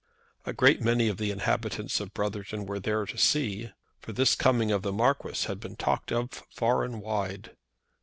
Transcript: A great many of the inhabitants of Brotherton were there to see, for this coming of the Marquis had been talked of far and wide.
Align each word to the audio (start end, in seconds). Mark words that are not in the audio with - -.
A 0.47 0.51
great 0.53 0.81
many 0.81 1.09
of 1.09 1.17
the 1.17 1.29
inhabitants 1.29 1.99
of 1.99 2.11
Brotherton 2.15 2.65
were 2.65 2.79
there 2.79 3.05
to 3.05 3.17
see, 3.19 3.69
for 3.99 4.11
this 4.13 4.33
coming 4.33 4.71
of 4.71 4.81
the 4.81 4.91
Marquis 4.91 5.45
had 5.45 5.59
been 5.59 5.75
talked 5.75 6.11
of 6.11 6.31
far 6.49 6.83
and 6.83 7.03
wide. 7.03 7.55